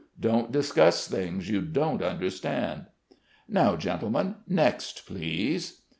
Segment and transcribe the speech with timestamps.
[0.19, 2.87] Don't discuss things you don't understand.'"
[3.47, 5.81] "Now, gentlemen, next, please."